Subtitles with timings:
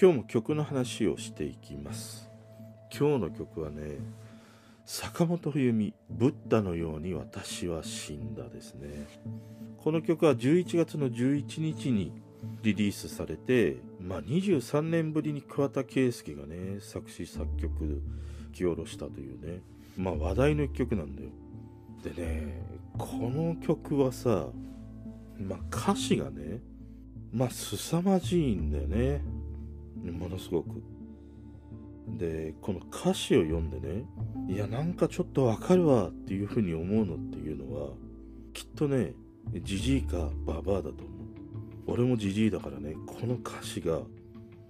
[0.00, 2.30] 今日も曲の話をしていきます。
[2.96, 3.98] 今日の曲はね
[4.84, 9.08] 坂本冬美「ブッダのように私は死んだ」ですね。
[9.76, 12.12] この曲は11月の11日に
[12.62, 18.00] リリースされて、まあ、23年ぶりに桑田佳祐がね作詞作曲
[18.46, 19.62] 書き下ろしたというね
[19.96, 21.30] まあ話題の一曲なんだよ。
[22.04, 22.62] でね
[22.96, 24.46] この曲はさ
[25.40, 26.60] まあ歌詞がね
[27.32, 29.37] まあ凄まじいんだよね。
[30.04, 30.82] ものすごく。
[32.16, 34.04] でこの歌詞を読んでね
[34.48, 37.90] いやなんかちょっとわかるわっていうふうに思うのっていうのは
[38.54, 39.12] きっとね
[39.62, 41.18] じじいかババアだと思う。
[41.86, 44.00] 俺もじじいだからねこの歌詞が、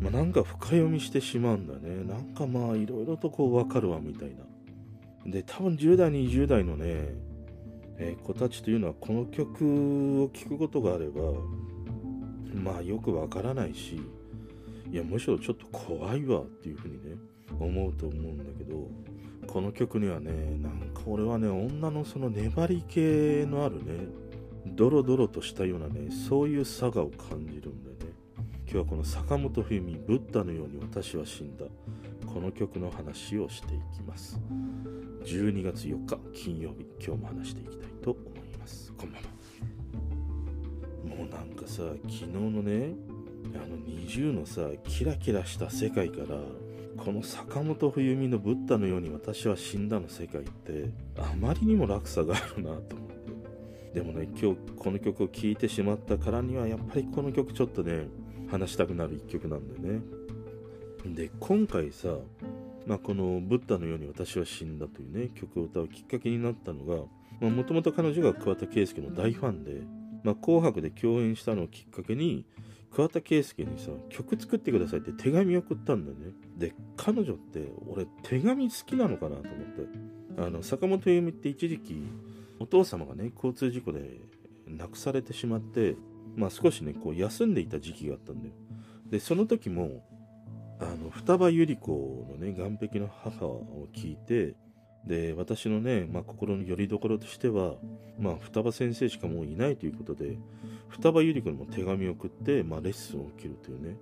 [0.00, 2.04] ま、なんか深読みしてしまうんだね。
[2.04, 4.44] なんかまあいろいろとこうわかるわみたいな。
[5.30, 6.84] で多分10代20代のね、
[7.98, 11.22] えー、子たちというのはこの曲を聴くことがあれば
[12.54, 14.00] まあよくわからないし
[14.92, 17.16] いやむしろちょっと怖いわっていうふうにね
[17.58, 18.90] 思うと思うんだけど
[19.46, 22.98] この曲にはねなんか俺はね女のその粘り気
[23.46, 24.06] のあるね
[24.66, 28.12] ドロドロとしたようなねそういう差がを感じるんだよね。
[28.64, 31.64] 今日はこの坂本冬美ブッダのように私は死んだ。
[32.32, 34.38] この曲の話をしていきます。
[35.24, 38.92] 12月4日金曜日今日も話していきたいと思います。
[38.92, 41.16] こんばんは。
[41.16, 42.94] もうなんかさ昨日のね
[43.54, 46.38] あの20のさキラキラした世界から
[46.96, 53.12] この坂本冬美のブッダのように私は死んだの世界ってあまりにも落差があるなと思って。
[53.94, 58.06] でもね今日この曲を聴いてしまったからにはやっぱりこの曲ちょっとね
[58.50, 60.02] 話したくなる一曲なんだよね。
[61.04, 62.16] で今回さ、
[62.86, 69.82] まあ、この「ブッダのように私は死んだ」というね曲を歌うきっかけになったのがもともと彼女が桑田佳祐の大ファンで、
[70.22, 72.44] まあ、紅白で共演したのをきっかけに
[72.94, 76.32] 桑田佳祐にさ曲作ってくださいって手紙送ったんだよね。
[76.56, 80.12] で彼女って俺手紙好きなのかなと思って。
[80.38, 82.02] あの坂本冬美って一時期
[82.58, 84.20] お父様がね交通事故で
[84.66, 85.96] 亡くされてしまって
[86.36, 88.54] まあ少しねこう休んでいた時期があったんだよ。
[89.10, 90.02] でその時も
[90.80, 94.54] あの双葉百合子のね岸壁の母を聞いて
[95.06, 97.74] で私のね、まあ、心の拠り所としては、
[98.18, 100.38] まあ、双葉先生しかもういないということで
[100.88, 103.96] 双葉百合子にも手紙を送って、まあ、レッスンを受けるというね。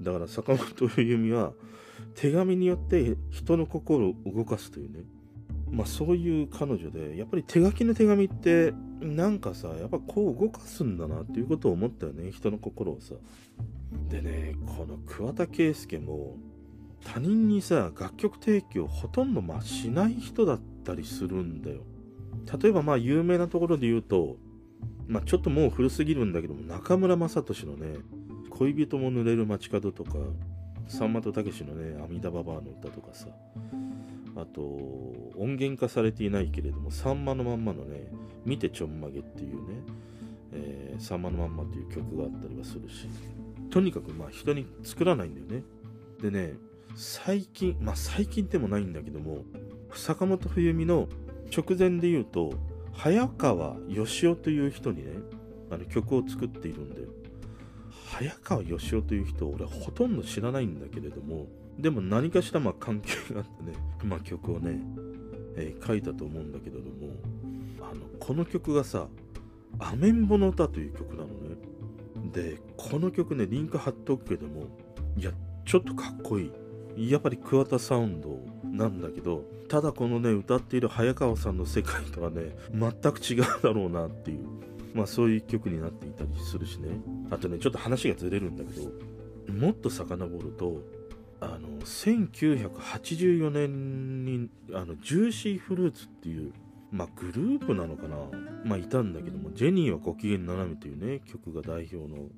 [0.00, 1.52] だから坂本冬美は
[2.14, 5.04] 手紙によって人の心を動かすというね。
[5.70, 13.14] まあそういう彼女でやっぱり手書きの手紙ってなんかさやっぱこう動かすんだなっていうことを思ったよね人の心をさ。
[14.08, 16.36] でねこの桑田佳祐も
[17.04, 21.82] 他人にさ楽曲提供ほとんどまあしない人だったりするんだよ。
[22.60, 24.36] 例えばまあ有名なところで言うと
[25.06, 27.98] まあちょっともう古すぎるんだけども中村雅俊のね
[28.50, 30.12] 恋人も濡れる街角とか
[30.86, 33.28] さんまとたけしのね阿弥陀ババアの歌とかさ
[34.36, 34.60] あと
[35.36, 38.10] 音源化されていないけれどもさんまのまんまのね
[38.44, 39.74] 見てちょんまげっていうね、
[40.52, 43.08] えー、さんまのまんまっていう曲があったりはするし
[43.70, 45.62] とにかくまあ人に作らないんだよね。
[46.20, 46.54] でね
[46.94, 49.44] 最近まあ最近でもないんだけども
[49.94, 51.08] 坂本冬美の
[51.56, 52.52] 直前で言うと
[52.92, 55.12] 早川義雄という人にね
[55.70, 57.02] あの曲を作っているんで
[58.10, 61.46] 早川義雄という人俺ほとんど知らないんだけれども
[61.78, 63.72] でも何かしらまあ関係があってね、
[64.04, 64.80] まあ、曲をね、
[65.56, 67.12] えー、書いたと思うんだけれども
[67.80, 69.06] あのこの曲がさ
[69.78, 71.56] 「アメンボの歌」という曲なのね。
[72.32, 74.66] でこの曲ねリンク貼っておくけども
[75.16, 75.32] いや
[75.64, 76.52] ちょっとかっこいい。
[77.08, 84.46] やっぱり桑田サウンドなんだけどただこのね歌っている早川さんの世界とはね全く違うだろうなっていう
[84.92, 86.88] まあそういう曲になっていたりするしね。
[87.30, 88.90] あとねちょっと話がずれるんだけど
[89.52, 90.82] もっと遡ると
[91.40, 96.52] あの1984年にあのジューシーフルーツっていう
[96.90, 98.16] まあグループなのかな
[98.64, 102.28] まあいたんだけどもジェニーはご機嫌斜めというね曲が代表の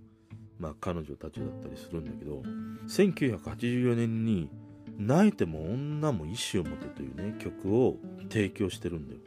[0.63, 2.41] まあ、彼女たちだったりするんだけど
[2.87, 4.49] 1984年に
[4.97, 7.99] 「泣いても女も意志を持て」というね曲を
[8.31, 9.21] 提供してるんだよ。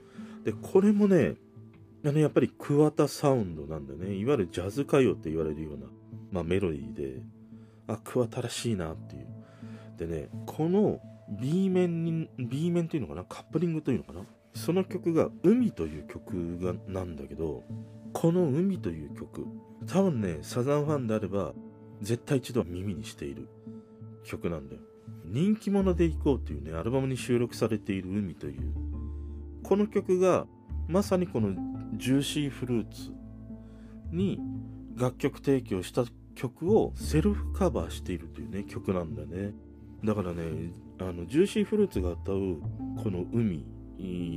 [0.45, 1.35] でこれもね
[2.05, 4.15] あのやっぱり桑田サウンドなんだよね。
[4.15, 5.87] いわゆるジャズ歌謡って言われるような、
[6.31, 7.21] まあ、メロディーで
[7.87, 9.27] あ桑田らしいなっていう。
[9.97, 14.21] でねこの B 面に B 面というのかなカップリングというのかな。
[14.53, 17.63] その曲が「海」という曲がなんだけど
[18.13, 19.45] この「海」という曲
[19.87, 21.53] 多分ねサザンファンであれば
[22.01, 23.47] 絶対一度は耳にしている
[24.23, 24.81] 曲なんだよ。
[25.25, 28.73] 人気者でいこうというねアルバムに収録されている「海」という
[29.63, 30.47] この曲が
[30.87, 31.55] まさにこの
[31.97, 33.11] ジューシーフルーツ
[34.11, 34.39] に
[34.95, 36.05] 楽曲提供した
[36.35, 39.53] 曲をセルフカバーしているというね曲なんだよね。
[40.03, 42.61] だからねあのジューシーフルーツが歌う
[43.03, 43.65] この海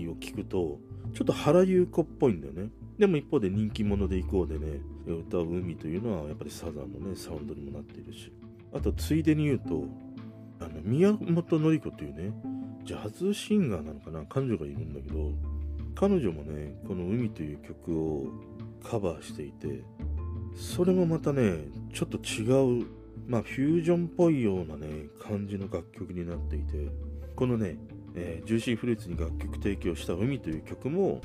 [0.09, 0.81] を聞くと
[1.13, 2.71] ちょっと原由子っぽいんだよね。
[2.99, 8.33] でも一方で人気者でいこうでね歌う海というのはやっぱりサザンのねサウンドにもなっているし。
[8.75, 9.85] あとついでに言うと
[10.61, 12.33] あの宮本典子というね
[12.85, 15.33] ジャズシンガーなのかな彼女がいるんだけど
[15.95, 18.27] 彼女もねこの「海」という曲を
[18.83, 19.83] カバーしていて
[20.55, 22.87] それもまたねちょっと違う
[23.27, 26.89] まあフュージョンっぽいようなね感じの楽曲になっていて
[27.37, 27.79] このね、
[28.15, 31.21] えー、ジューシーフルーツに楽曲提供した「海」という曲も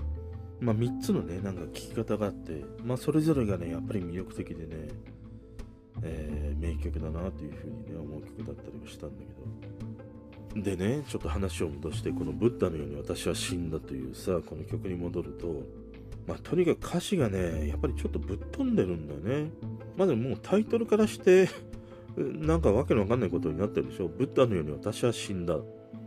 [0.63, 4.89] まあ3つのねなんか聴き方があってまあそれぞれがねやっぱり魅力的でね
[6.01, 10.62] えー、名曲だなというふうにね思う曲だったりもしたんだけど。
[10.62, 15.63] でねちょっと話を戻してこの「ブッダのように私は死んだ」というさこの曲に戻ると
[16.27, 19.50] まあとにかく歌詞がねやっぱりちょっとぶっ飛んでるんだよね。
[19.98, 21.50] まあでももうタイトルからして
[22.18, 24.07] なんかわけのわかんないことになってるでしょ。
[24.07, 25.57] ブッダのように私は死んだ。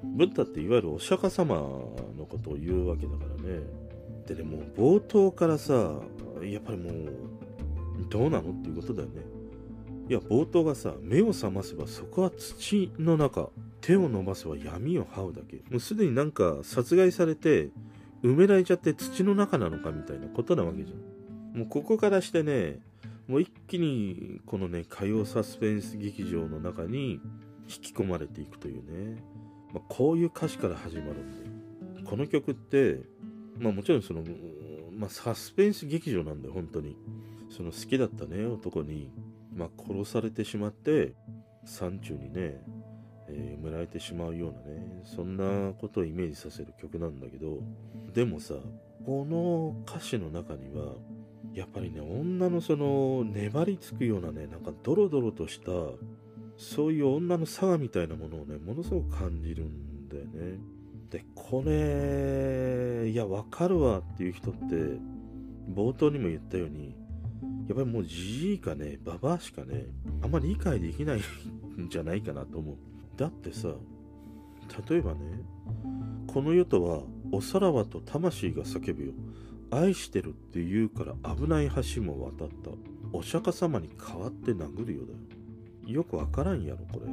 [0.04, 3.85] ブッダっていわゆるお釈迦様のことを言うわけだからね。
[4.26, 5.72] でねもう冒頭からさ
[6.42, 7.12] やっぱりもう
[8.10, 9.22] どうなのっていうことだよね。
[10.08, 13.48] いや冒頭がさ目を覚ませばそこは土の中
[13.80, 15.56] 手を伸ばせば闇を這うだけ。
[15.70, 17.70] もうすでになんか殺害されて
[18.22, 20.94] 埋められちゃって土の中なのかみたいなことなわけじゃ
[21.56, 21.58] ん。
[21.58, 22.80] もうここからしてね
[23.26, 27.20] もう一気にこのね火曜サスペンス劇場の中に
[27.68, 29.22] 引き込まれていくというね、
[29.72, 33.00] まあ、こういう歌詞から始まるんでこの曲って
[33.58, 34.22] まあもちろんその、
[34.92, 36.96] まあ、サスペンス劇場なんだよ本当に。
[37.48, 39.08] その好きだったね男に
[39.56, 41.14] まあ、殺されてしまって
[41.64, 42.62] 山中にね、
[43.28, 47.60] えー、埋められてしまうようなねそんなことをイメージさせる曲なんだけど
[48.12, 48.54] でもさ
[49.04, 50.94] この歌詞の中には
[51.54, 55.70] やっぱりね女のその粘りつくようなねなんかドロドロとした
[56.58, 60.58] そういう女の差みたいなものをねものすごく感じるんだよね。
[61.10, 61.72] でこれ
[63.08, 64.64] いやわかるわっていう人って
[65.74, 66.94] 冒頭にも言ったように
[67.68, 69.86] やっぱりもうじじいかね、ババアしかね、
[70.22, 71.18] あんまり理解できない
[71.80, 72.76] んじゃないかなと思う。
[73.16, 73.68] だってさ、
[74.88, 75.20] 例えばね、
[76.28, 79.12] この世とはおさらばと魂が叫ぶよ。
[79.70, 82.70] 愛してるって言うから危ない橋も渡った。
[83.12, 85.18] お釈迦様に代わって殴るよだよ。
[85.86, 87.06] よくわからんやろ、これ。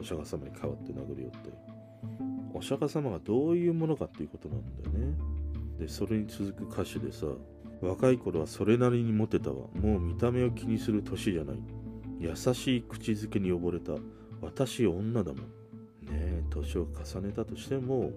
[0.00, 1.50] お釈迦様に代わって殴るよって。
[2.54, 5.14] お釈迦様がどういうものかっていうことなんだよね。
[5.78, 7.26] で、それに続く歌詞でさ、
[7.80, 9.68] 若い頃はそれなりにモテたわ。
[9.74, 11.56] もう見た目を気にする年じゃない。
[12.18, 13.94] 優しい口づけに溺れた。
[14.42, 15.42] 私女だもん。
[15.42, 15.46] ね
[16.10, 18.12] え、年を重ねたとしても、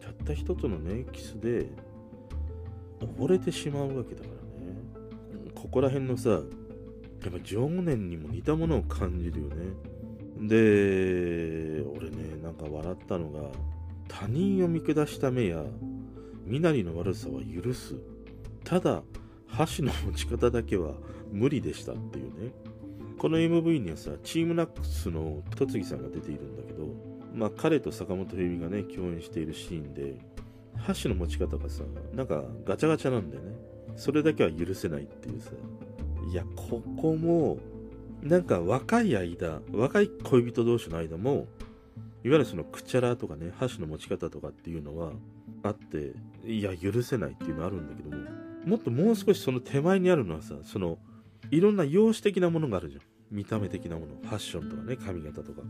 [0.00, 1.68] たった一つのね、キスで
[3.00, 4.76] 溺れてしまうわけだからね。
[5.54, 9.56] ここら辺のさ、やっぱ情念にも似たものを感じるよね。
[10.42, 13.50] で、俺ね、なんか笑ったのが、
[14.08, 15.64] 他人を見下した目や
[16.44, 17.94] 身なりの悪さは許す。
[18.64, 19.02] ただ
[19.46, 20.94] 箸の持ち方だけは
[21.30, 22.52] 無理でしたっていうね。
[23.18, 26.88] この MV にはさチームナックスの戸次さんが出ているんだけど
[27.32, 30.16] まあ彼と坂本冬美がね共演しているシーンで
[30.76, 31.84] 箸の持ち方がさ
[32.14, 33.56] なんかガチャガチャなんだよね。
[33.94, 35.52] それだけは許せないっていうさ。
[36.30, 37.58] いやここも
[38.22, 41.46] なんか若い間若い恋人同士の間も
[42.24, 45.12] いわゆるそのくちゃらとかね箸の持ち方とかっていうのは
[45.64, 46.12] あって
[46.44, 48.22] いや許せないっていうのあるんだけども
[48.64, 50.98] もっともう少しその手前にあるのはさその
[51.50, 53.02] いろんな容姿的なものがあるじゃん。
[53.30, 54.16] 見た目的なもの。
[54.22, 55.62] ファッションとかね髪型とか。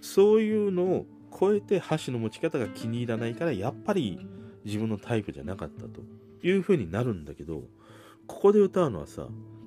[0.00, 1.06] そういうのを
[1.38, 4.20] 超えて箸の持ち方が気に入らないからやっぱり
[4.64, 6.02] 自分のタイプじゃなかったと
[6.42, 7.62] いう風になるんだけど
[8.26, 9.26] ここで歌うのはさ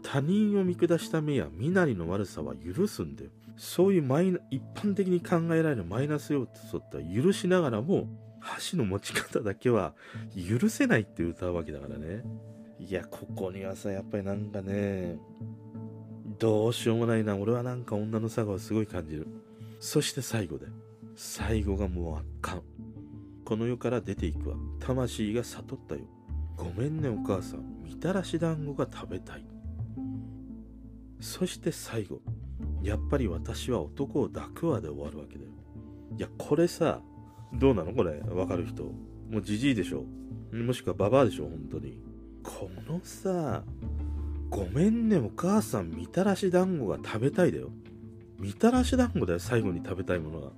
[0.09, 8.07] 他人を見下した目や身なりの悪さは許すんだよそういうマイナ一般的に考えられるマイナス要素って許しながらも
[8.39, 9.93] 箸の持ち方だけは
[10.35, 12.23] 許せないって歌うわけだからね
[12.79, 15.17] いや、ここにはさ、やっぱりなんかね、
[16.37, 17.35] どうしようもないな。
[17.35, 19.27] 俺はなんか女の差がすごい感じる。
[19.79, 20.67] そして最後で。
[21.15, 22.61] 最後がもう圧巻。
[23.43, 24.55] この世から出ていくわ。
[24.79, 26.01] 魂が悟ったよ。
[26.55, 27.83] ごめんねお母さん。
[27.83, 29.45] みたらし団子が食べたい。
[31.19, 32.21] そして最後。
[32.81, 35.51] やっぱり私は男を抱くわで終わるわけだよ。
[36.17, 37.01] いや、これさ、
[37.53, 37.93] どうなの？
[37.93, 38.83] これ、わかる人。
[38.83, 40.05] もうじじいでしょ。
[40.53, 41.99] もしくはババアでしょ、本当に。
[42.43, 43.63] このさ、
[44.49, 47.71] ごめんねお母さん、みたらし団子が食べたいだよ。
[48.39, 50.51] みたらし団子だよ、最後に食べたいものが。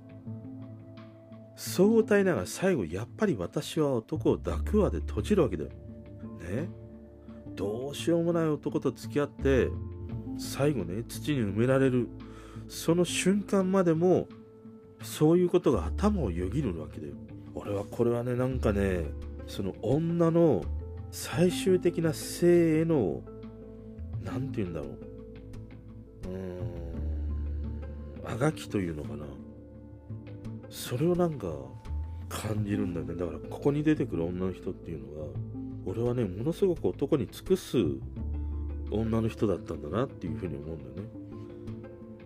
[1.56, 5.70] そう歌いながら最後、やっぱり私は男を抱くわで閉じるわけだよ。
[6.40, 6.68] ね？
[7.56, 9.68] どうしようもない男と付き合って、
[10.40, 12.08] 最後ね土に埋められる。
[12.68, 14.28] その瞬間までも
[15.02, 17.14] そういうことが頭をよぎるわけだよ。
[17.54, 19.04] 俺はこれはねなんかね
[19.46, 20.64] その女の
[21.10, 23.20] 最終的な性への
[24.22, 24.90] 何て言うんだろう。
[26.28, 29.24] うーんあがきというのかな。
[30.68, 31.48] それをなんか
[32.28, 33.14] 感じるんだよね。
[33.16, 35.26] だからここに出てくる女の人っていうのは
[35.84, 37.78] 俺はねものすごく男に尽くす
[38.90, 41.20] 女の人だったんだなっていうふうに思うんだよね。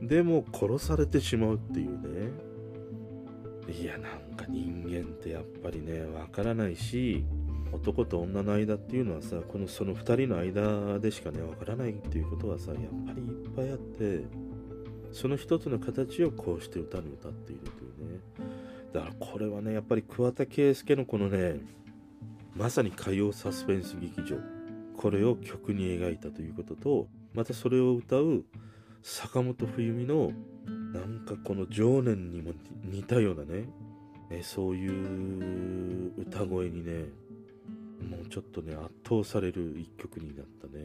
[0.02, 2.30] でも殺されてしまうっていうね。
[3.72, 7.24] いやなんか人間ってやっぱりねわからないし
[7.72, 14.24] 男と女の間っていうのはさこのその2人の間でしかねわからないっていうことはさやっぱりいっぱいあって
[15.12, 18.20] その一つの形をこうして歌に歌っているというね。
[18.92, 21.60] だからこれはねやっぱり桑田佳祐のこのね
[22.54, 24.36] まさに歌謡サスペンス劇場。
[24.96, 28.44] これを曲に描いたということとまたそれを歌う
[29.02, 30.32] 坂本冬美の
[30.92, 32.52] なんかこの情念にも
[32.84, 33.68] 似たようなね
[34.30, 37.04] えそういう歌声にね
[38.08, 40.84] もうちょっとね圧倒される一曲になったね。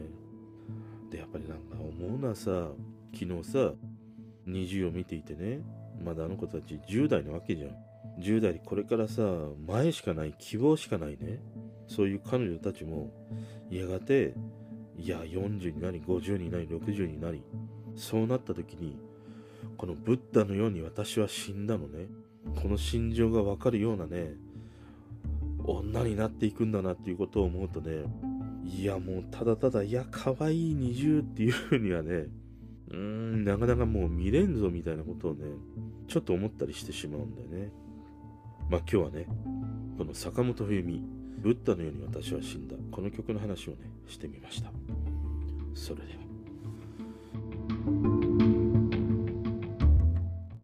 [1.10, 2.68] でやっぱりなんか思うのはさ
[3.12, 3.72] 昨日さ
[4.46, 5.60] 20を見ていてね
[6.04, 7.70] まだあの子たち10代なわけじゃん。
[8.20, 9.22] 10代にこれからさ
[9.66, 11.40] 前しかない希望しかないね。
[11.86, 13.10] そういう彼女たちも
[13.78, 14.34] やがて
[14.98, 17.42] いや40になり50になり60になり
[17.94, 18.98] そうなった時に
[19.76, 22.06] このブッダのように私は死んだのね。
[22.56, 24.32] この心情がわかるようなね
[25.64, 28.04] 女になっていくんだなっていうことを思うとね
[28.64, 32.26] いやもうただただいや可愛い20っていうふうにはね
[32.88, 35.44] うーんなかなかもう見れんぞみたいなことをね
[36.08, 37.70] ちょっと思ったりしてしまうんだよね。
[38.68, 39.26] まあ今日はね
[39.98, 41.02] この坂本冬美
[41.40, 42.76] ブッダのように私は死んだ。
[42.90, 44.70] この曲の話をねしてみました。
[45.74, 46.20] それでは。